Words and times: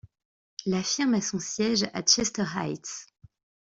La 0.65 0.81
firme 0.81 1.13
a 1.13 1.21
son 1.21 1.37
siège 1.37 1.83
à 1.93 2.01
Chester 2.01 2.45
Heights. 2.55 3.05